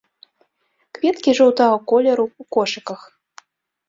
[0.97, 2.99] Кветкі жоўтага колеру, у кошыках.